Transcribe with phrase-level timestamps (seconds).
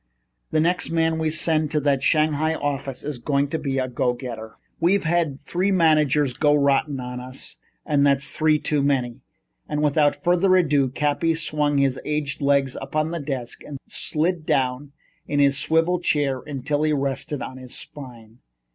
[0.49, 3.87] The next man we send out to that Shanghai office is going to be a
[3.87, 4.55] go getter.
[4.79, 9.21] We've had three managers go rotten on us and that's three too many."
[9.69, 13.77] And without further ado, Cappy swung his aged legs up on to his desk and
[13.87, 14.91] slid down
[15.27, 18.39] in his swivel chair until he rested on his spine.